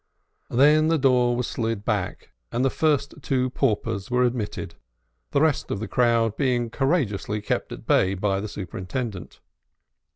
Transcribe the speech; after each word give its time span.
Then 0.49 0.87
the 0.87 0.97
door 0.97 1.35
was 1.37 1.45
slid 1.45 1.85
back, 1.85 2.31
and 2.51 2.65
the 2.65 2.71
first 2.71 3.13
two 3.21 3.51
paupers 3.51 4.09
were 4.09 4.23
admitted, 4.23 4.73
the 5.29 5.41
rest 5.41 5.69
of 5.69 5.79
the 5.79 5.87
crowd 5.87 6.35
being 6.35 6.71
courageously 6.71 7.39
kept 7.41 7.71
at 7.71 7.85
bay 7.85 8.15
by 8.15 8.39
the 8.39 8.47
superintendent. 8.47 9.41